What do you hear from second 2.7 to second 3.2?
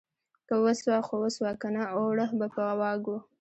واغږو.